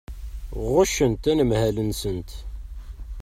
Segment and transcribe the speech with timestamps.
[0.71, 2.29] Ɣuccent anemhal-nsent.